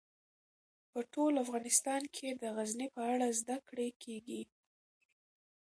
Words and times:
په 0.91 0.99
ټول 1.13 1.33
افغانستان 1.43 2.01
کې 2.15 2.27
د 2.41 2.43
غزني 2.55 2.87
په 2.95 3.01
اړه 3.11 3.27
زده 3.39 3.57
کړه 3.67 3.87
کېږي. 4.03 4.41